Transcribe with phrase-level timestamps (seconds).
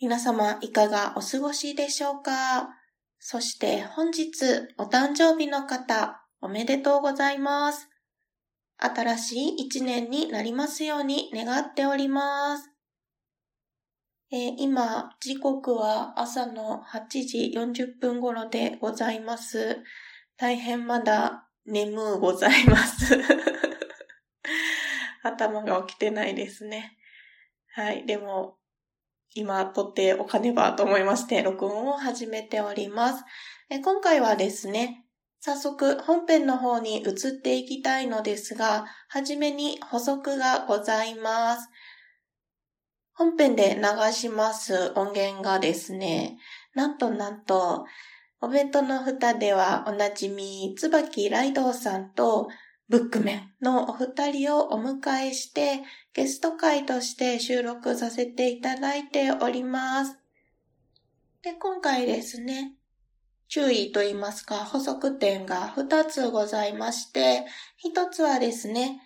[0.00, 2.68] 皆様、いかがお過ごしでしょうか？
[3.18, 4.30] そして本日、
[4.78, 7.88] お誕生日の方、おめでとうございます。
[8.76, 12.70] 新しい一年になりますように願っております。
[14.30, 19.78] えー、今、時刻は朝の8時40分頃でございます。
[20.36, 23.18] 大変まだ眠うございます。
[25.24, 26.96] 頭が起きてないですね。
[27.72, 28.06] はい。
[28.06, 28.58] でも、
[29.34, 33.24] 今撮っておかねばと思いまして、録音を始めております。
[33.70, 35.04] 今回はですね、
[35.40, 41.68] 早速本編の方に移っていきたいのですが、はじめに補足がございます。
[43.14, 46.38] 本編で流します音源がですね、
[46.74, 47.84] なんとなんと、
[48.40, 52.48] お弁当の蓋ではおなじみ、椿ライドウさんと
[52.88, 55.82] ブックメンのお二人をお迎えして
[56.18, 60.18] ゲスト会として収録させていただいております。
[61.42, 62.72] で、今回ですね、
[63.46, 67.46] 注意と言いますか補足点が二つございまして、
[67.76, 69.00] 一つはですね、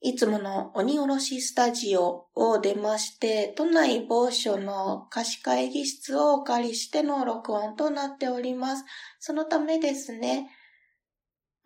[0.00, 8.86] いつもの鬼おろしスタジオを出まして、都内某所の貸し会議室をお借りしての録音となっております。
[9.18, 10.48] そのためですね、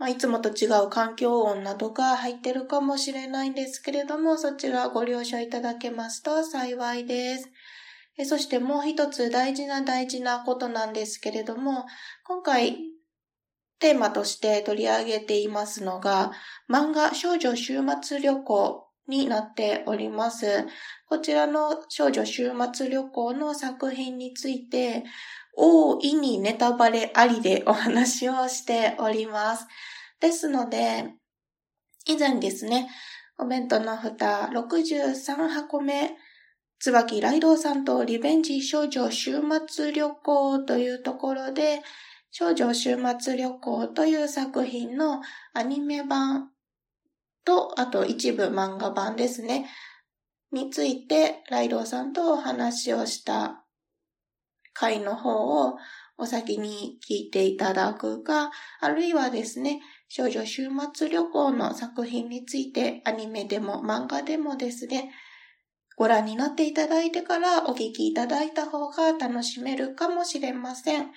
[0.05, 7.49] まあ、いつもと違う環境音などが入ってるかもしれないんですけれども、そちらご了承いただけますと幸いです。
[8.27, 11.87] そしてもう一つ大事な大事なことなんですけれども、
[12.23, 12.77] 今回
[13.79, 16.33] テーマとして取り上げていますのが、
[16.71, 20.67] 漫画少女週末旅行になっております。
[21.09, 25.05] こちらの少女週末旅行の作品について、
[25.57, 29.67] 大いにネタバレありでお話をしております。
[30.25, 31.13] ですので、
[32.07, 32.89] 以前ですね、
[33.39, 36.17] お弁当の蓋63箱目、
[36.79, 39.37] 椿ライドウさんとリベンジ少女週
[39.67, 41.83] 末旅行というところで、
[42.31, 45.21] 少女週末旅行という作品の
[45.53, 46.51] アニメ版
[47.45, 49.69] と、あと一部漫画版ですね、
[50.53, 53.63] についてライドさんとお話をした
[54.73, 55.77] 回の方を
[56.17, 65.13] お先に聞いていただくか、あるいはですね、少女週末旅行の作品についてアニメでも漫画でもですね、
[65.97, 71.11] ご覧になっていただいてからお聞きいただいた方が楽しめるかもしれません。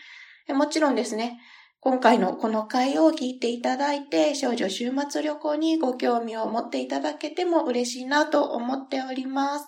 [0.50, 1.40] もちろんですね、
[1.80, 9.68] 今回のこの回を聞いていただいて、少女週末旅行にご興味を持っていただけても嬉しいなと思っております。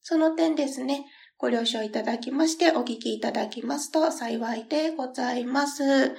[0.00, 1.06] その点ですね、
[1.38, 6.14] ご了承いただきましてお聞きいただきますと幸いでございます。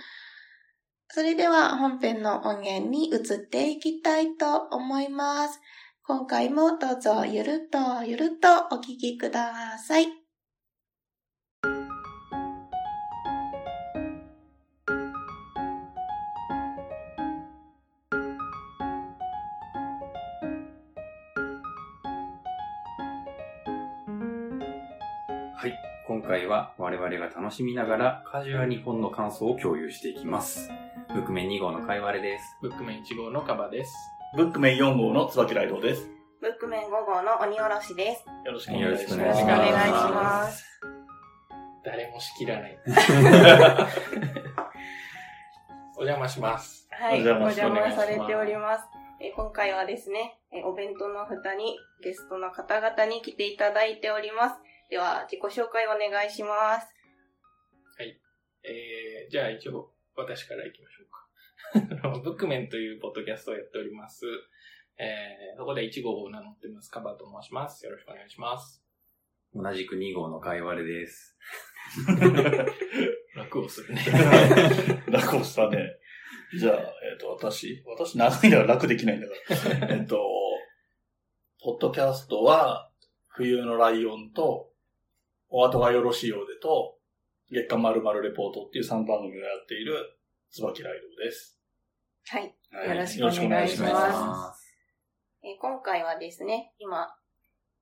[1.09, 5.59] それでは本編の音源に移っていきたいと思います。
[6.03, 10.25] 今回もどうぞゆるっとゆるっとお聞きください。
[26.07, 30.69] 今回は我々が楽しみながらカジュアル日本の感想を共有していきます。
[31.15, 32.57] ブックメン2号のかいわれです。
[32.61, 33.95] ブックメン1号のカバです。
[34.35, 36.09] ブックメン4号の椿ライドです。
[36.41, 38.25] ブックメン5号の鬼おろしです。
[38.45, 39.17] よろしくお願いします。
[39.17, 40.65] よろしくお願いします。
[41.85, 42.77] 誰も仕切らない。
[45.95, 46.85] お邪魔します。
[46.91, 47.49] はい、お邪魔
[47.93, 48.83] されております。
[49.21, 54.55] え今回はですね、えお弁当の蓋にゲストの方々に来ていただいております。
[54.89, 56.93] では、自己紹介お願いします。
[57.97, 58.19] はい。
[58.65, 62.19] えー、じゃあ一応、私から行きましょうか。
[62.23, 64.25] ブックメンというポッドキャストをやっております。
[64.97, 66.89] えー、そこで1号を名乗ってます。
[66.89, 67.85] カバーと申します。
[67.85, 68.81] よろしくお願いします。
[69.53, 71.37] 同じく2号のかいわれです。
[73.35, 74.01] 楽をするね。
[75.07, 75.97] 楽をしたね。
[76.57, 79.33] じゃあ、えっ、ー、と、私、私長いなら楽できないんだか
[79.87, 79.95] ら。
[79.95, 80.23] えっと、
[81.61, 82.89] ポッドキャストは、
[83.27, 84.71] 冬のライオンと、
[85.49, 86.94] お後がよろしいようでと、
[87.51, 90.19] 月刊まるレポートっていう3番組をやっている、
[90.49, 91.59] 椿ライドです。
[92.27, 92.55] はい。
[92.87, 94.65] よろしくお願いします。
[95.43, 97.15] え今回はですね、今、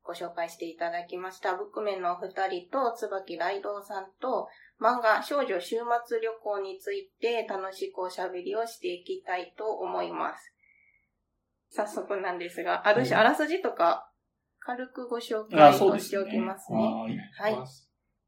[0.04, 4.50] ご紹介していただきました、ブックメンのお二人と、椿ライドウさんと、
[4.82, 10.54] 漫画少女週末旅行について楽しくおしゃべりをしていきたいと思います。
[11.70, 14.12] 早速なんですが、ある種、あらすじとか、
[14.60, 15.80] 軽くご紹介。
[15.80, 16.78] をしておきますね。
[17.40, 17.68] はいはい。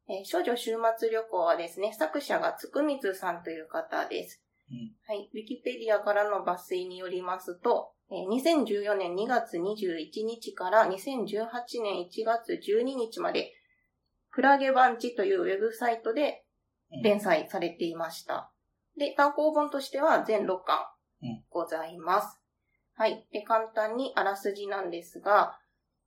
[0.07, 4.41] えー少女週末旅行はですね、作者がつくみずさんという方です。
[4.71, 5.29] うんはい。
[5.33, 13.51] ウィキペディアからの抜粋によりますと、えー2014年2月21日から2018年1月12日まで、
[14.31, 16.43] クラゲバンチというウェブサイトで
[17.03, 18.51] 連載されていました。
[18.97, 20.85] で、単行本としては全6巻
[21.23, 22.39] うんございます。
[22.95, 23.25] はい。
[23.31, 25.57] で、簡単にあらすじなんですが、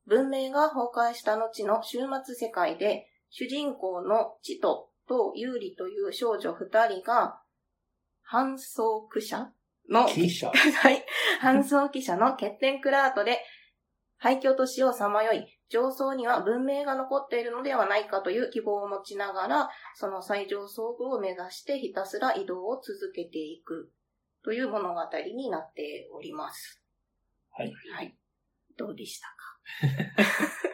[0.06, 7.40] 文明が崩壊した後の終末世界で、主人公のチトとユーリという少女二人が、
[8.30, 9.50] 搬送記者
[9.88, 10.50] の、記者？
[10.50, 11.04] はい。
[11.42, 13.38] 搬送記者の欠点クラートで、
[14.18, 23.92] 廃墟都市をさまよい、上層には文明が残っているのではないかという希望を持ちながら、その最上層部を目指してひたすら移動を続けていく
[24.44, 25.00] という物語
[25.34, 26.82] になっております。
[27.50, 27.72] はい。
[27.94, 28.16] はい。
[28.76, 30.64] どうでしたか？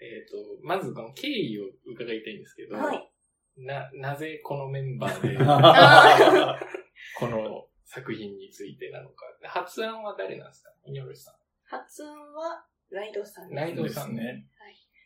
[0.00, 3.10] えっ、と、まずこの経緯を伺いたいんですけど、はい。
[3.56, 6.58] な、なぜこのメンバーで、 あ
[7.18, 9.24] この作品についてなのか。
[9.42, 10.70] 発案は誰なんですか？
[10.86, 13.54] イニョルさ発音はライドさんん。
[13.54, 14.22] ライドでさんね。
[14.22, 14.46] すね。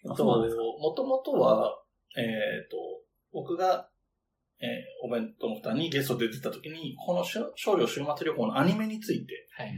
[0.06, 1.82] あと、そうなんですかもともとは、
[2.16, 2.76] えっ、と、
[3.32, 3.88] 僕が、
[4.60, 4.68] えー
[5.02, 9.72] お弁当の蓋にゲストで出てた時に、このしょ少女週末旅行のアニメについてはい。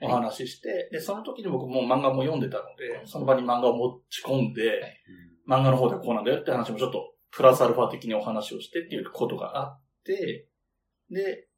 [0.00, 4.80] お話しして、で、その時に僕もう漫画も読んでたので、その場に漫画を持ち込んで、
[5.48, 10.48] 漫画の方ではこうなんだよって話もちょっと、プラスアルファ的にお話をしてっていうことがあって、
[11.10, 11.48] で、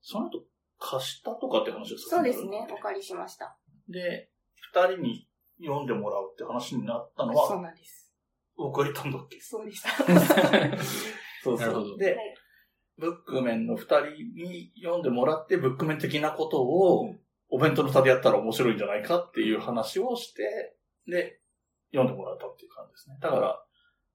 [0.00, 0.44] その後、
[0.78, 2.66] 貸したとかって話をそうですね。
[2.70, 3.56] お借りしました。
[3.88, 4.30] で、
[4.72, 5.28] 二人に
[5.60, 8.12] 読んでもらうって話になったのそうは、なんです。
[8.56, 9.40] 僕が言ったんだっけ？
[9.40, 9.88] そうでした。
[11.42, 11.96] そうなるほど。
[11.96, 12.34] で、はい。
[12.96, 14.00] ブックメンの二人
[14.34, 17.14] に読んでもらって、ブックメン的なことを、
[17.50, 21.40] お弁当の差でやったら面白いんじゃないかっていう話をして、で、
[21.92, 23.18] 読んでもらったっていう感じですね。
[23.20, 23.64] だから、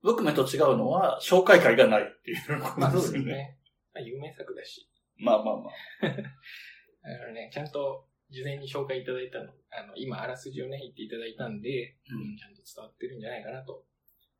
[0.02, 3.26] ブックメンと違うのは、紹介会がないっていうこまあそうとですよね。
[3.26, 3.58] ですね。
[3.94, 4.90] まあ有名作だし。
[5.18, 6.08] まあまあまあ。
[6.08, 13.86] だからね、ちゃんと事前に紹介いただいたの、あの、今、あらすじをね、言っていただいたんで、うんちゃんと伝わってるんじゃないかなと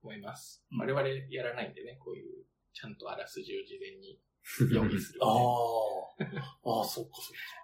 [0.02, 0.66] 思います。
[0.72, 4.20] うん我々やらないんでね、こういう、ちゃんとあらすじを事前に
[4.72, 5.32] 用意する、ああ。
[6.20, 7.12] ああ、そっか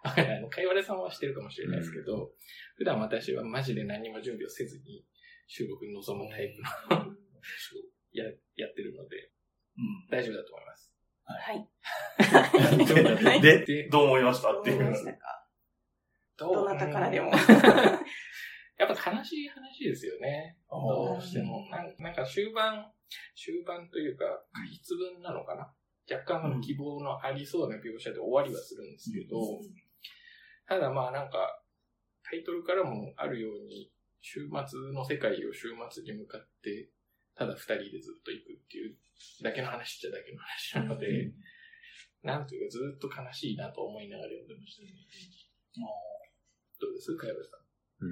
[0.04, 0.22] そっか。
[0.38, 2.32] あの、かいわれさんはしてるかもしれないですけど、
[2.78, 5.06] 普段私はマジで何も準備をせずに
[5.48, 6.54] 収録に臨むタイ
[6.90, 7.16] プの
[8.14, 8.24] や、
[8.56, 9.32] やってるので、
[9.78, 10.08] うん。
[10.10, 10.92] 大丈夫だと思います。
[11.26, 13.40] はい。
[13.42, 14.78] で、でどう思いましたどうっていう。
[14.80, 15.46] 思いましたか？
[16.38, 17.32] どどなたからでも。
[18.80, 20.58] やっぱ悲しい話ですよね。
[20.70, 21.68] あどーうしても。
[21.70, 22.92] なんなんか終盤、
[23.36, 25.74] 終盤というか、過失分なのかな？
[26.10, 29.60] 若干の希望のありそうな描写で終わりはするんですけど、
[30.68, 31.62] ただまあなんか、
[32.24, 33.92] タイトルからもあるように、
[34.22, 36.90] 週末の世界を週末に向かって、
[37.36, 38.98] ただ二人でずっと行くっていう
[39.42, 41.32] だけの話っちゃだけの話なので、
[42.22, 44.92] なんというかずっと悲しいなと思いながら読んでましたね。
[46.82, 47.16] どうです？
[47.16, 47.40] かやさ
[48.04, 48.06] ん。
[48.06, 48.10] う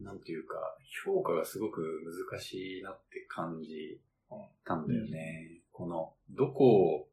[0.00, 0.04] ーん。
[0.04, 0.54] なんていうか、
[1.04, 1.82] 評価がすごく
[2.30, 4.00] 難しいなって感じ
[4.64, 5.59] たんだよね。
[5.80, 7.08] この、どこを、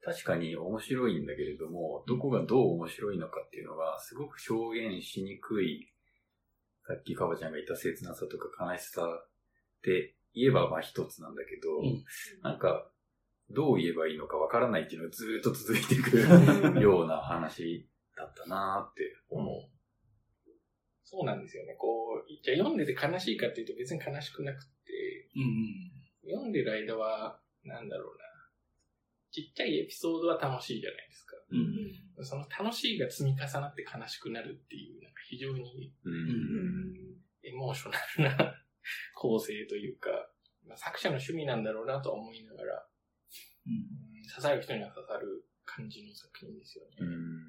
[0.00, 5.92] 確かに面白いんだけれども、どこがどう面白いのかっていうのが、すごく表現しにくい、
[6.86, 9.28] さっきかばちゃんが言った切なさとか悲しさっ
[9.82, 12.04] て言えばまあ一つなんだけど、うん
[12.42, 12.88] なんか、
[13.50, 16.18] どう言えばいいのかわからないっていうのがずーっと続いていく
[16.80, 19.68] ような話だったなーって思う。
[21.02, 21.74] そうなんですよね。
[21.74, 25.92] こう、じゃあ読んでて悲しいかっていうと別に悲しくなくて、うん
[26.24, 28.01] 読んでる間は、なんだろ。
[29.32, 31.36] ちっちゃいエピソードは楽しいじゃないですか。
[31.50, 31.58] うん。
[32.18, 32.24] うん。
[32.24, 37.12] その楽しいが積み重なって悲しくなるっていう、なんか非常にうん
[37.42, 38.54] エモーショナルな
[39.14, 40.10] 構成というか、
[40.66, 42.86] まあ、作者の趣味なんだろうなとは思いながら、
[43.66, 46.90] うんうん刺さる人には刺さる感じの作品ですよね。
[47.00, 47.42] うん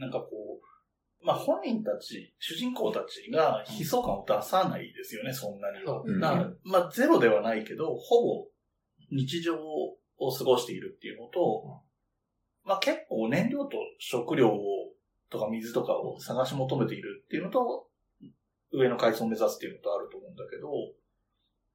[0.00, 6.02] なんかこう、まあ本人たち、主人公たちが悲壮感を出さないですよね、そんなには。
[6.64, 8.48] まあゼロではないけど、ほぼ
[9.10, 9.56] 日常
[10.18, 11.82] を過ごしているっていうのと、
[12.64, 14.60] まあ結構燃料と食料を
[15.30, 17.88] とか水とかを探し求めているっていうのと、
[18.72, 20.68] 上の階層を目指すっていうのとあると思うんだけど、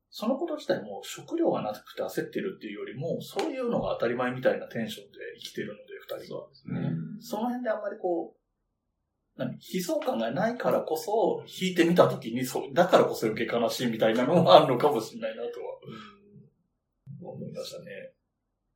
[0.09, 5.81] そのこと自体も食料がなくて焦ってるっていうよりも、そういうのが当たり前みたいなテンションで生きてるので、
[6.19, 6.41] 二人は。
[6.41, 6.89] そうですね。
[7.21, 17.85] その辺であんまりこう、何悲壮感がないからこそ、弾いてみたときに、そう、だからこそ余計悲しいみたいなのもあるのかもしれないなとは思いましたね。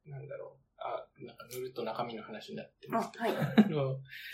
[0.05, 0.65] なんだろう。
[0.77, 3.25] あ、なんか塗ると中身の話になってますけど。
[3.25, 3.35] はい。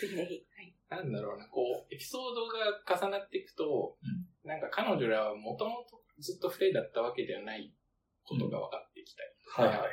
[0.00, 0.46] ぜひぜひ。
[0.56, 0.74] はい。
[0.90, 3.96] なんだろうな、こう、エピソードが重なっていくと、
[4.44, 7.72] なんか彼女らはもともとずっと二人だったわけではない
[8.24, 9.88] ことが分かってきたりとか、はいはい。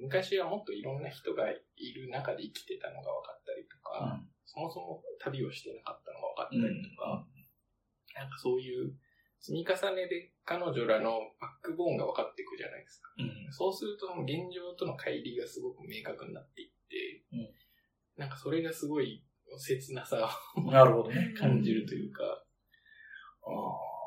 [0.00, 7.26] 昔はもっといろんな人がいる中で生きてたのが分かったりとか、うんそもそも旅をしてなかったのが分かったりとか、
[8.14, 8.92] なんかそういう
[9.44, 13.12] 積み重ねで彼女らのバックボーンが分かっていくじゃないですか。
[13.20, 13.52] うん。
[13.52, 17.52] そうすると現状との乖離がすごく明確になっていって、うん。
[18.16, 19.20] なんかそれがすごい
[19.58, 21.34] 切なさをなるほどね。
[21.36, 22.24] 感じるというか、
[23.44, 23.52] あ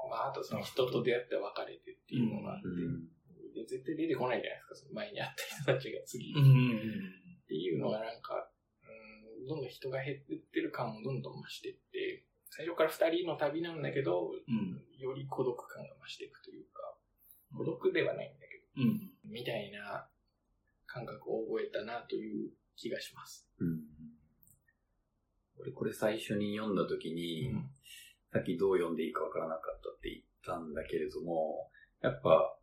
[0.10, 3.06] まあ、あとその人と出会って別れてっていうのがあって、うん。
[3.54, 6.34] で絶対出てこないじゃないですか、その前に会った人たちが次。
[6.34, 6.82] ーうん。
[7.46, 8.50] っていうのがなんか、
[8.82, 12.26] うん、どんどん人が減ってってる感もどんどん増していって、
[12.58, 14.82] 最初から二人の旅なんだけど、うん。
[14.98, 16.98] より孤独感が増していくというか、
[17.56, 18.98] 孤独ではないんだけうん。
[18.98, 20.08] ど、みたいな
[20.88, 23.48] 感覚を覚えたなという気がします。
[23.60, 23.80] うん
[25.60, 27.70] 俺これ最初に読んだ時に、うん
[28.34, 31.70] さっきどう読んでいいかわからなかったって言ったんだけれども、
[32.02, 32.58] やっぱ、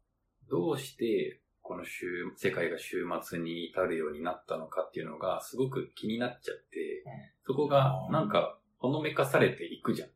[0.48, 7.02] どうしてこの週、世界が週末に至るようになったのかっていうのがすごく気になっちゃって、
[7.46, 10.08] そこがなんかほのめかされていくじゃん。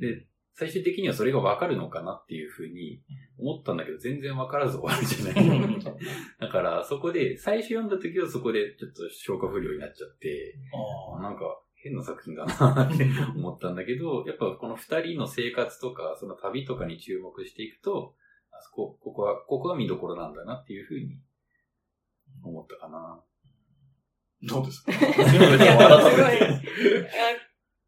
[0.00, 3.02] で、最終的にはそれがわかるのかなっていうふうに
[3.38, 5.80] 思ったんだけど、全然わからず終わるじゃない。
[6.40, 10.54] だから、そこで、最初読んだ時はそこでちょっと消化不良になっちゃって、
[11.18, 18.14] あなんか変な作品だなって思ったんだけど、やっぱこの二人の生活とか、その旅とかに注目していくと、
[18.52, 21.18] あそこ、ここは、ここが見どころなんだなっていうふうに
[22.44, 23.20] 思ったかな。
[24.42, 24.92] どうですか？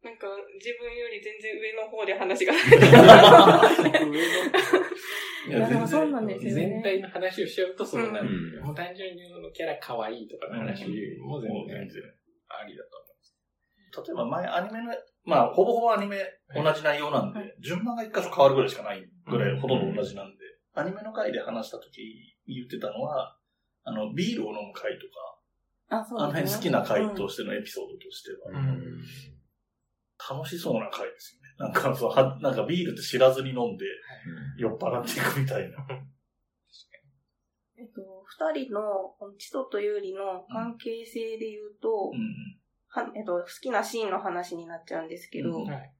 [0.07, 2.53] なんか、自分より全然上の方で話が。
[2.53, 4.15] 出てくる。
[4.15, 6.81] いいやでもそうなんですよね。
[6.81, 8.27] 全体の話をしちゃうとそうなる。
[8.27, 8.65] うん。
[8.65, 10.87] もう単純にそのキャラ可愛いとかの話
[11.19, 12.03] も全然。
[12.49, 14.07] ありだと思います。
[14.07, 14.93] 例えば前アニメの、
[15.25, 16.17] まあ、ほぼほぼアニメ
[16.55, 17.55] 同じ内容なんで、はい。
[17.59, 20.43] 順番が一箇所変わるぐらいしかないぐらい、ほとんど同じなんで、
[20.75, 23.37] アニメの回で話した時言ってたのは、
[23.83, 25.07] あの、ビールを飲む回と
[25.89, 29.01] か、あ、そうあの辺好きな回とししてのエピソードとしては、うん
[30.17, 31.47] 楽しそうな回ですよね。
[31.59, 33.85] なんかそう、はなんかビールって知らずに飲んで
[34.57, 35.77] 酔っ払っていくみたいな。
[37.79, 38.81] えっと、二人の、
[39.19, 42.59] このチトとユーリの関係性で言うと、うん。
[42.89, 45.93] はえっと、好きなシーンの話になっちゃうんですけど、うんはい。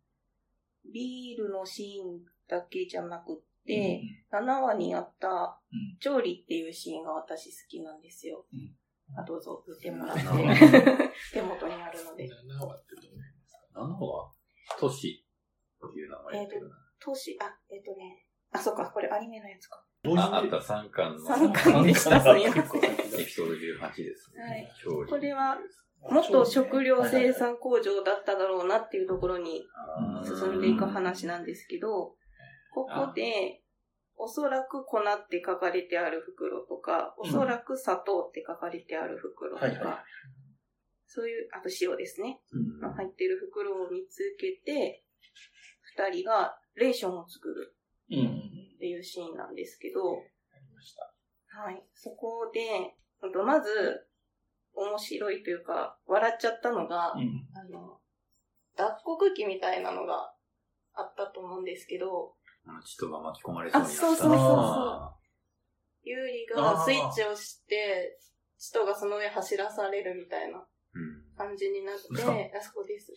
[0.92, 8.46] ビールのシーンだけじゃなくって、7話にあったうん、調理っていうシーンが私好きなんですよ。
[8.52, 8.76] うん
[9.16, 11.12] あ、どうぞ、見てもらって7話。
[11.32, 12.28] 手元にあるので。
[12.28, 12.96] 7話って
[13.78, 14.32] どうなんですか7は、
[14.80, 15.26] トシ
[15.88, 16.76] っていう名前だけどな。
[17.00, 19.84] 投資、あ、えっとね、あ、そうか、これアニメのやつか。
[20.16, 23.22] あ、あった3巻の3巻でした、すみません。
[23.22, 24.44] エピソード18ですね。
[24.44, 24.72] はい
[25.08, 25.58] これは
[26.02, 29.64] もっと食料生産工場だっただろうなっていうところに
[30.24, 32.16] 進んでいく話なんですけど、
[32.74, 33.64] ここで、
[34.16, 40.04] おそらく粉って書かれてある袋とか、おそらく砂糖って書かれてある袋とか、
[41.08, 45.04] そういう、あと塩ですね、うんの入ってる袋を見つけて、
[45.96, 47.76] 二人がレーションを作る
[48.12, 48.28] うん。
[48.76, 51.14] っていうシーンなんですけど、ありました。
[51.48, 51.84] はい。
[51.96, 52.96] そこで、
[53.44, 54.08] まず、
[54.74, 57.48] 面白いというか、笑っちゃったのが、うん。
[57.56, 58.00] あの、
[58.76, 60.34] 脱穀機みたいなのが
[60.94, 62.36] あったと思うんですけど、
[62.66, 64.04] あの、チトが巻き込まれそうになった。
[64.06, 65.18] あそうそうそうそうあ
[66.04, 68.18] ユーリがスイッチをして、
[68.58, 70.66] チトがその上走らされるみたいな。
[71.38, 73.14] 感じになって、あそこです。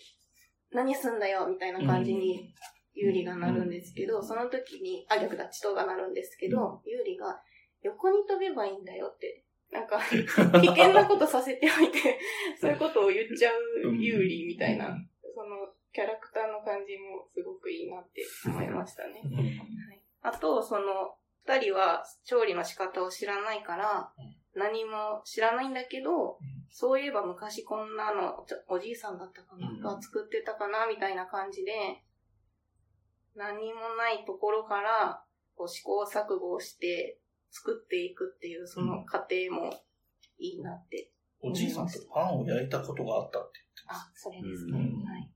[0.72, 2.52] 何すんだよみたいな感じに、
[2.94, 7.40] ユーリがなるんですけど、その時に、あ、逆だ、チトがなるんですけど、ユーリが、
[7.82, 10.26] 横に飛べばいいんだよって、なんか、 危
[10.68, 12.18] 険なことさせておいて、
[12.60, 14.96] そういうことを言っちゃうユーリみたいな、
[15.34, 19.22] その、キャラクターの感じもすごくいいなって思いましたね。
[19.24, 20.02] はい。
[20.22, 24.12] あと、その、二人は調理の仕方を知らないから、
[24.54, 26.38] 何も知らないんだけど、
[26.70, 32.02] そういえば昔こんなの、おじいさんだったかな、うんが作ってたかなみたいな感じで、
[33.36, 35.22] 何もないところから、
[35.54, 37.18] こう試行錯誤をして
[37.50, 39.72] 作っていくっていう、その過程も
[40.38, 41.10] いいなって。
[41.42, 44.78] おじいさんとパンを焼いたことがあったってあ、それですね。
[44.78, 45.30] うんはい。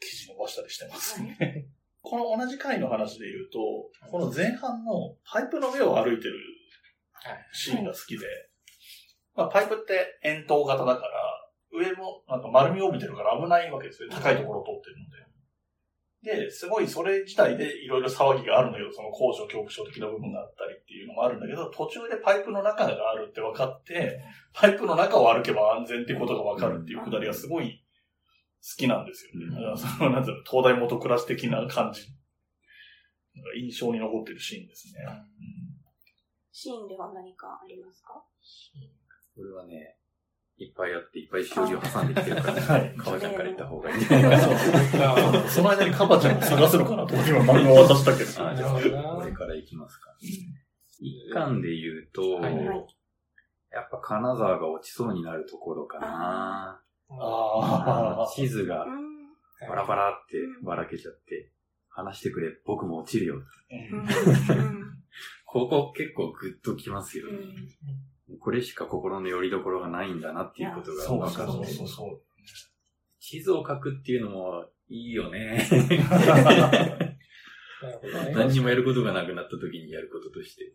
[0.00, 1.68] 記事伸ばしたりしてますね。
[2.02, 3.58] この同じ回の話で言うと、
[4.10, 6.61] この前半のパイプの上を歩いてるはい。
[7.52, 8.26] シーンが好きで、
[9.34, 11.10] まあ、パイプって円筒型だから、
[11.72, 14.10] 上もなんか丸みを帯びてるから危ないわけですよ。
[14.10, 15.22] 高いところを通ってるので。
[16.22, 24.20] で、すごいそれ自体でいろいろ騒ぎがあるんだけど、その高所恐怖症的な部分があったりっていうのもあるんだけど、途中でパイプの中があるって分かって、
[24.52, 27.82] パイプの中を歩けば安全っていうことが分かるっていうくだりがすごい
[28.62, 29.46] 好きなんですよね。
[29.46, 32.02] うんだからその、なんていうの、東大元暮らし的な感じ。
[33.56, 35.00] 印象に残ってるシーンですね。
[36.52, 38.22] シーンでは何かありますか？
[39.34, 39.96] これはね、
[40.58, 44.04] いっぱいあって、いっぱいしおりを挟んできてるから、 はい川ちゃんから言った方がいい。
[44.04, 48.30] そうそうその間にカバちゃんを探すのかなと今漫画を渡したけど。
[48.46, 50.14] あじゃあ、これから行きますか。
[50.20, 52.86] 一巻で言うと、はいはい
[53.70, 56.78] やっぱ金沢が落ちそうになるところかな。
[57.08, 58.30] ああ。
[58.34, 59.28] 地図がうん。
[59.66, 61.50] バラバラってばらけちゃって、
[61.88, 63.42] 話してくれ、僕も落ちるよ。
[65.54, 65.68] うん。
[65.68, 67.38] ここ結構グッときますようね。
[68.36, 68.38] ん。
[68.38, 72.20] これしか心の拠り所がないんだなっていうことがそう分かってそうそうそう。
[73.20, 75.66] 地図を書くっていうのもいいよ ね。
[78.34, 80.72] 何にもやることがなくなった時にやることとして。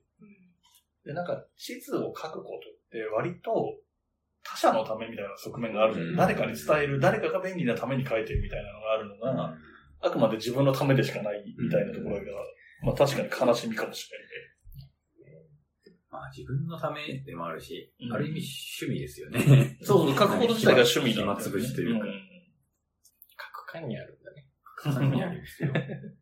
[1.06, 3.80] で、なんか、地図を書くことって割と
[4.44, 9.58] 他者のためみたいな側面があるじゃんうん誰かに伝える、誰かが便利なために書いてるみたいなのがあるのが、
[10.02, 12.24] あくまで自分のためでしかないみたいなところが、
[12.84, 14.20] まあ確かに悲しみかもしれ
[16.18, 18.42] まあ自分のためでもあるし、うんある意味
[18.82, 19.78] 趣味ですよね。
[19.82, 22.14] そうそう、書くこと自体が 趣味だよね暇つぶしというかん書
[23.54, 24.48] く感にあるんだね。
[24.64, 25.72] 感にありますよ。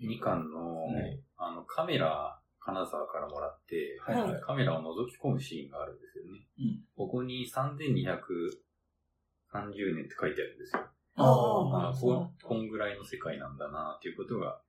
[0.00, 6.48] 2巻の、はいあの、カメラ、金沢からもらって、はいはいカメラを覗き込むシーンがあるんですよね。
[6.58, 10.82] うんここに3230年って書いてあるんですよ。
[11.14, 14.60] ああ、あこんぐらいの世界なんだなっていうことが。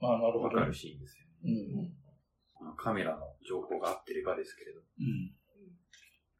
[0.00, 1.30] わかるシーンですよね。
[1.44, 1.48] う
[1.82, 2.03] ん。
[2.76, 5.34] カメラの情報が合ってればですけれど、っうん。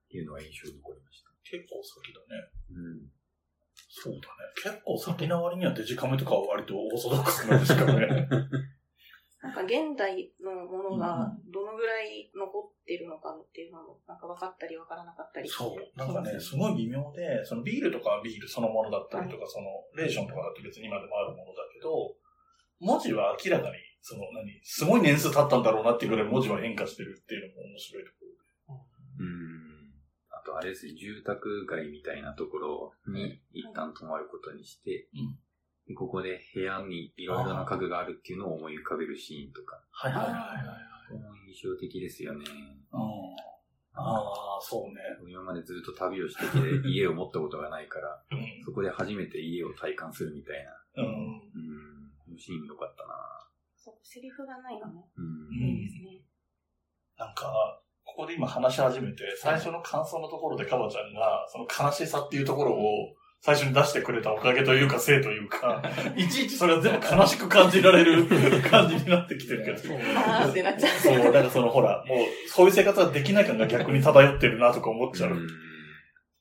[0.08, 1.30] ていうのは印象に残りました。
[1.42, 2.48] 結構先だね。
[2.70, 3.10] うん。
[3.88, 4.24] そうだね。
[4.62, 8.28] 結構先の割にはデジカメとかは割とオーソドックスなんですからね。
[9.44, 15.48] なんか現代のものがどのぐらい残ってるのかっていうのも、なんか分かったり分からなかったり。
[15.48, 15.98] そう。
[15.98, 22.16] なんかね、すごい微妙で、そのビールとかはビールそのものだったりとか、そのレーションとかだと別に今でもあるものだけど、
[22.80, 28.10] 文字は明らかに、その何、すごい年数経ったんだろうなっていうぐらい文字は変化してるっていうのも面白いと
[28.68, 28.84] こ
[29.18, 29.94] うん。
[30.30, 35.38] あとあれですね、住宅街みたいなところに一旦泊まることにして、うん
[35.86, 40.42] でここで部屋にいろいろな家具があるっていうのを思い浮かべるシーンとか、はいはいはいはい。
[41.10, 42.44] これも印象的ですよね。
[43.92, 44.94] ああ、そうね。
[45.30, 48.64] 今までずっと旅をしてきて家を持ったことがないから、うん。
[48.64, 50.64] そこで初めて家を体感するみたい
[50.96, 51.04] な。
[51.04, 51.06] うん。
[51.06, 52.10] うん。
[52.24, 53.14] このシーン良かったな
[54.04, 55.04] セリフがないのね。
[55.16, 55.54] うん。
[55.54, 56.22] いいですね。
[57.18, 65.82] なんか、ここで今話し始めて、最初の感想のところでカバちゃんが、その悲しさっていうところを、最初に出してくれたおかげというか、せいというか、
[66.16, 68.24] いちいちそれは全部悲しく感じられる
[68.70, 69.76] 感じになってきてるけど。
[69.78, 70.98] そうあーってなっちゃう。
[70.98, 75.30] そう、なんかそのほら、もう、そういう生活はできない感が逆に漂ってるなとか思っちゃう。
[75.32, 75.46] うんそ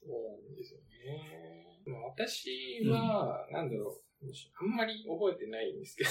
[0.06, 1.84] うなんですよね。
[1.88, 4.26] まあ私は、なんだろう、
[4.62, 6.10] あんまり覚えてないんですけど、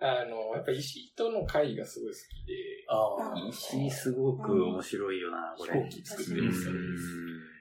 [0.00, 2.54] あの、やっぱ石井との会がすごい好きで、
[2.88, 5.72] ああ石井すごく面白いよな、これ。
[5.74, 6.50] 飛行機作ってるん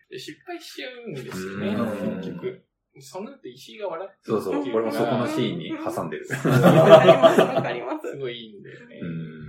[0.10, 2.65] で失敗しちゃうんですよね、うん結局。
[3.02, 6.28] その後石井が笑ってそうそう、るこれもそこのシーンに挟んでる。
[6.30, 8.17] わかります、わかりますす。
[8.17, 8.99] ごいいいんだよね。
[9.02, 9.39] うん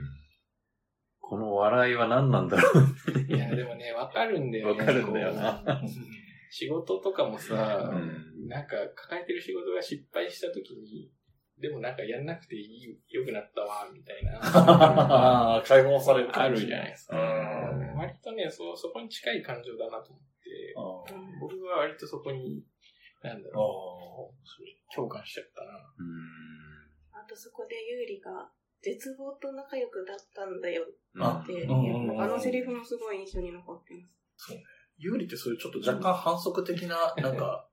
[1.31, 3.21] この笑いは何なんだろう。
[3.33, 4.81] いや、でもね、わかるんだよね。
[4.81, 5.63] わかるんだよな
[6.51, 11.13] 仕事とかもさ、うんなんか抱えてる仕事が失敗した時に、
[11.61, 14.41] でもなんかやんなくていい、良くなったわ、みたいな。
[14.43, 15.63] あ。
[15.67, 17.17] 解放されるあるじゃないですか。
[17.17, 22.65] うん割とね、そう、そこに近い感情だなと思って、あ僕は割とそこに、
[23.23, 25.73] なんだあろう、共感しちゃったな。
[25.99, 26.61] うん
[27.13, 30.87] あとそこでユーリが絶望と仲良くだったんだよ
[31.19, 34.01] あって、あのセリフもすごい印象に残ってま
[34.37, 34.55] す。
[34.97, 37.69] 有利ってそういうちょっと若干反則的な、なんか、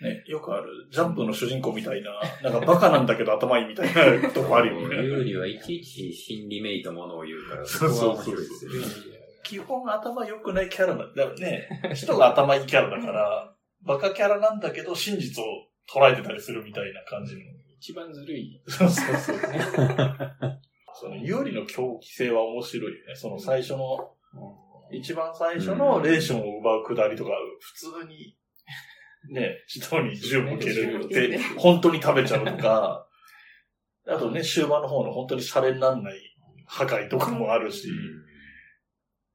[0.00, 4.96] ね、よくある、ジャンプの主人公みたいな、なんかバカなんだけど頭いいみたいなとこあるよね。
[5.06, 9.24] 有利はいちいち心理めいたものを言うから、そうそうそうこは面白いですよね。
[9.44, 11.68] 基本頭良くないキャラだよね。
[11.94, 15.46] 人が頭いいキャラだから、バカキャラなんだけど真実を
[15.88, 17.40] 捉えてたりするみたいな感じの。
[17.78, 18.62] 一番ずるい。
[18.66, 19.38] そうそうそう。
[20.94, 23.14] その有利の狂気性は面白いよね。
[23.14, 24.14] その最初の、
[24.90, 27.30] 一番最初のレーションを奪うくだりとか、
[27.60, 28.36] 普通に、
[29.30, 33.06] ね、人に銃向けるって、本当に食べちゃうとか、
[34.06, 36.14] あとね、終盤の方の本当にシャレになんない
[36.66, 37.88] 破壊とかもあるし、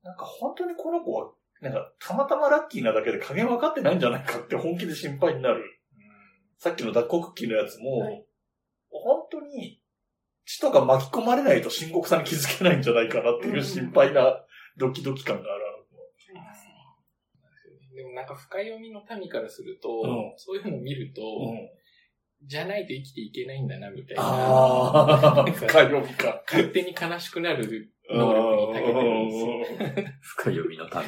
[0.04, 5.64] なんか本当にこの子はなんか、たまたまラッキーなだけで加減分かってないんじゃないかって本気で心配になる。
[6.58, 8.26] さっきの脱穀機のやつも、はい。
[8.92, 9.82] 本当に
[10.46, 14.42] 血とか巻き込まれないと深刻さに気づけないんじゃないかなっていう心配な
[14.78, 15.69] ドキドキ感がある。
[18.00, 21.70] でもなんか深読みの民からすると、うんそういうのを見ると、うん
[22.42, 24.24] じゃないと生きていけないんだな、みたいな。
[24.24, 26.42] ああ、深読みか。
[26.48, 30.06] 勝手に悲しくなる能力に長けてるんですよ。
[30.22, 31.08] 深読みのため。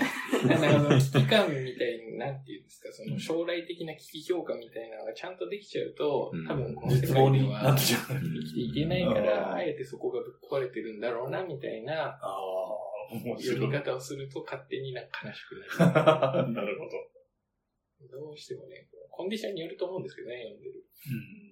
[0.49, 7.77] だからあの危機感みたいに、なんていうんですか、その将来的な危機評価みたいなのがちゃんとできちゃうと、うん多分この世界では。
[7.77, 13.59] 生きていけないかうんら、あえてそこがぶっ壊れてるんだろうな、みたいなああ、面読。
[13.67, 16.53] み方をすると勝手になんか悲しくなる。
[16.53, 18.21] なるほど。
[18.25, 20.85] どうしてもね、コンディションによると思うんですけどね、読んでる。
[21.07, 21.51] うん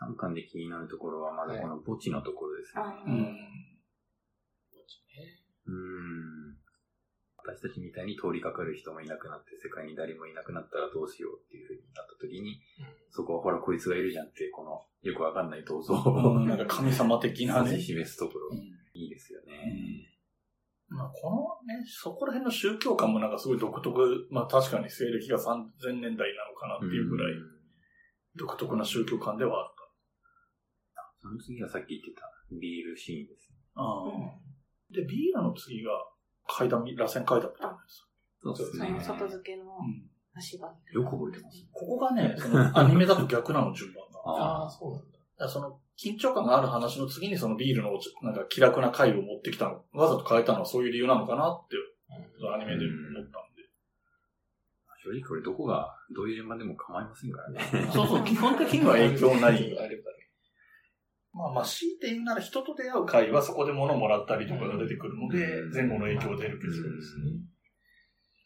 [0.00, 2.82] 3巻で気になるところは、まだこの墓地のところですね。
[3.06, 3.60] うん
[5.66, 6.56] うーん。
[7.36, 12.60] 私たちみたいに通りかかる人もいなくなって、世界に誰もいなくなったらどうしようっていう風になった時に、
[13.10, 17.82] そこはほらこいつがいるじゃんって、このよくわかんない銅像をうんなんか神様的なね指。
[17.82, 20.08] 示すところ、うんいいですよね。
[20.90, 27.36] まあ、このね、そこら辺の宗教観もなんかすごい独特、まあ確かに西暦が3000年代なのかなっていうぐらいん
[28.34, 29.74] 独特な宗教観ではあっ
[30.94, 31.12] た。
[31.22, 32.22] その次はさっき言ってた
[32.60, 33.56] ビールシーンですね。
[33.76, 34.04] あ
[34.92, 35.92] で、ビーラの次が
[36.48, 38.10] 階段、螺旋階段みたいなやつ。
[38.42, 39.00] そうですね。
[39.00, 40.68] 外付けのうん足場。
[40.92, 41.66] よく覚えてます。
[41.72, 44.20] ここがね、そのアニメだと逆なの、順番が。
[44.30, 45.02] ああ、そうなん
[45.38, 45.48] だ。
[45.48, 47.90] その緊張感がある話の次にそのビールの
[48.22, 51.76] なんか気楽な回を持ってきたの、わざと変えたのはそういう理由なのかなって、
[52.54, 53.60] アニメで思ったんで。
[55.04, 57.90] 正直これどこが、どういう順番でも構いませんからね。
[57.92, 59.76] そうそう、基本的には影響ない。
[61.32, 66.82] まあまあ、強いて言うなら人と出会う回はそこで物もらったりとかが出てくるのでう、ん前後の影響が出るけどです
[67.20, 67.38] ね。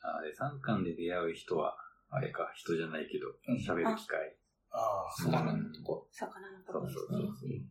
[0.02, 1.76] あで、3巻で出会う人は、
[2.10, 4.36] あれか、人じゃないけどうん、喋る機会。
[4.74, 5.56] ああ、そう魚。
[5.56, 6.06] のとこ。
[6.10, 7.62] 魚のとこですね。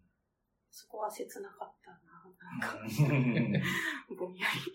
[0.72, 2.24] そこは切なかったな。
[2.24, 2.80] なんか、
[4.18, 4.72] ぼんやり。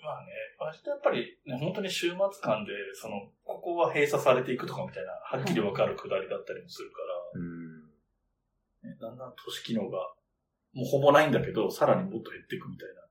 [0.00, 0.30] まあね、
[0.60, 7.82] 割とやっぱり、ね、本当に週末間で、その、ここは閉鎖されていくとかみたいな、はっきりわかるくだりだったりもするから、うん。
[8.84, 9.98] ね、だんだん都市機能が、
[10.72, 13.05] もうほぼないんだけど、さらにもっと減っていくみたいな。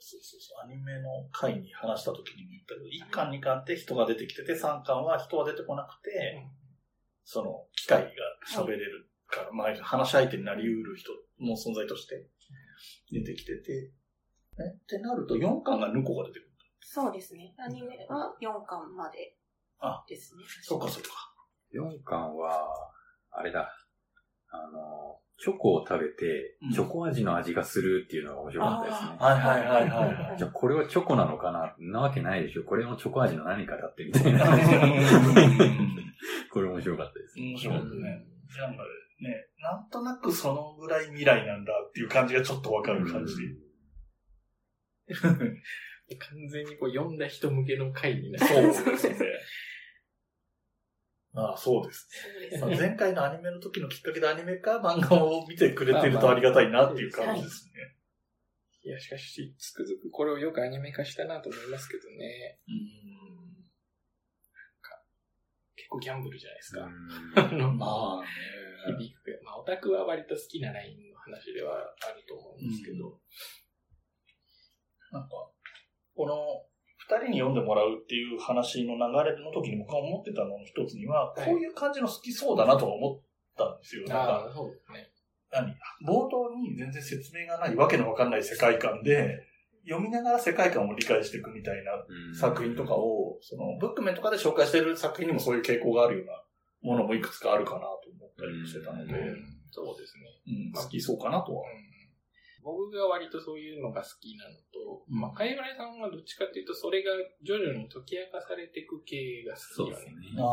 [0.00, 0.64] そうそうそう。
[0.64, 6.46] アニメの回に話した時にも言ったけど、1巻2巻って人が出てきてて、3巻は人は出てこなくて、
[7.24, 8.10] その、機械が
[8.48, 12.26] 喋れるから、まあ、話し相手になり得る人の存在として
[13.10, 13.92] 出てきてて、
[14.58, 16.50] ね、ってなると4巻がヌコが出てくる。
[16.80, 17.54] そうですね。
[17.58, 19.36] アニメは4巻まで
[19.78, 20.42] あですね。
[20.62, 21.10] そうかそうか。
[21.72, 22.92] 4巻は、
[23.30, 23.72] あれだ。
[24.48, 29.16] あの、チョコを食べてうん、チョコ味の味がするっていうのが面白かったですね。
[29.18, 31.74] はいはいはいはいはいじゃあこれはチョコなのかな？
[31.78, 32.64] なわけないでしょ。
[32.64, 34.44] これもチョコ味の何かだってみたいな。
[36.52, 37.40] これ面白かったです。
[37.40, 38.26] 面白かったね。
[38.58, 38.82] なんか
[39.20, 43.34] ね、なんとなくそのぐらい未来なんだっていう感じがちょっとわかる感じ。
[46.18, 49.16] 完全にこう読んだ人向けの回になってそうですね。
[51.40, 52.08] まあそうです
[52.50, 52.58] ね。
[52.58, 52.88] まあそうですね。
[52.88, 57.96] 前回のアニメの時のきっかけでアニメか漫画を見てくれてるとありがたいなっていう感じですね。
[58.82, 62.58] いや、しかし、つくづくこれをよくアニメ化したなと思いますけどね。
[62.68, 63.10] うん
[65.76, 67.56] 結構ギャンブルじゃないですか。
[67.74, 68.96] まあね。
[68.98, 69.40] 響く。
[69.44, 73.20] まあ、オタクは割と好きなラインの話ではあると思うんですけど。
[75.10, 75.50] なんか、
[76.14, 76.69] この二
[77.18, 83.20] 人に読んでもらうっていう話の流れの時に僕が思ってたのの一つには、はいこういう感じの好きそうだなとは思っ
[83.56, 84.02] たんですよ。
[84.06, 85.10] なんかああ、そうですね。
[85.50, 85.74] 何？
[86.06, 89.46] 冒頭に全然説明がないわけのわかんない世界観で、
[89.84, 96.32] 読みながら世界観を理解していくみたいなうん作品とかを、その、ブックメンとかで紹介してる作品にもそういう傾向があるような
[96.82, 99.14] ものもいくつかあるかなと思ったりしてたので、
[99.70, 100.72] そうですね。
[100.74, 101.64] 好きそうかなとは。
[102.62, 107.10] 僕が割とそういうのが好きなのと、うんまあ、海外さんはどっちかっていうと、それが
[107.42, 109.88] 徐々に解き明かされていく系が好きよね。
[109.88, 110.38] そうですね。
[110.38, 110.44] あ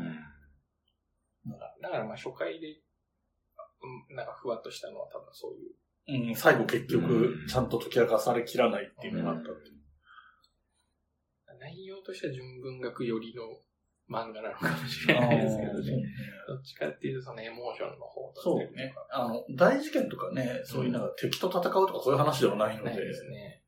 [0.00, 0.34] うん
[1.82, 2.68] だからまあ初回で、
[4.08, 5.74] うんなんかふわっとしたのは多分そういう。
[6.08, 6.28] あ。
[6.28, 9.84] うん、最後結局う、んちゃんと解き明かされきらないっていうのがあったっていう。
[11.60, 13.42] 内容としては純文学寄りの
[14.10, 16.02] 漫画なのかもしれないですけどね。
[16.46, 18.94] どっちかっていうとそのエモーションの方そうね。
[19.10, 23.62] あの、大事件とかね、そういうなんか敵と戦うとかそういう話ではないので、ないですね。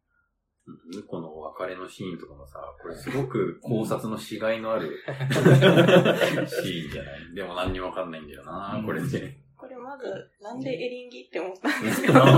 [0.92, 7.34] 向こうのお別れのシーンとかもさ、これすごく考察のしがいのある シーンじゃない。
[7.34, 9.38] でも何にもわかんないんだよな、これで。
[9.56, 10.04] これまず、
[10.40, 12.18] なんでエリンギって思ったんですけど。
[12.18, 12.28] エリ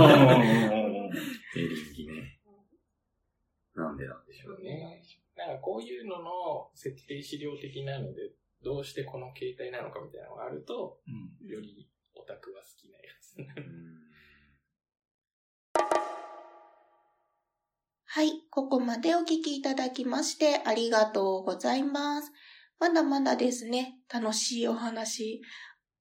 [1.91, 2.39] ンギね。
[3.75, 3.97] なん。
[3.97, 4.15] でなん。
[4.15, 4.88] だろそうね。
[5.61, 8.31] こういうのの設定資料的なので、
[8.63, 11.47] どうしてこの形態なのかみたいなのがあると、うん。
[11.47, 13.63] よりオタクは好きなやつになる。
[13.63, 13.99] うん
[18.11, 22.31] はい、ここまでお聞きいただきましてありがとうございます。
[22.79, 25.41] まだまだですね、楽しいお話、